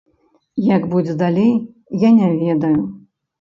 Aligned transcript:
Як 0.75 0.87
будзе 0.93 1.13
далей, 1.23 1.51
я 2.07 2.11
не 2.17 2.31
ведаю. 2.41 2.75